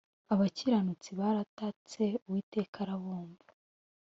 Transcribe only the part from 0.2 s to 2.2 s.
abakiranutsi baratatse